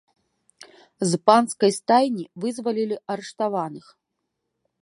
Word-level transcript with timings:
З 1.09 1.19
панскай 1.29 1.71
стайні 1.79 2.25
вызвалілі 2.47 2.95
арыштаваных. 3.17 3.85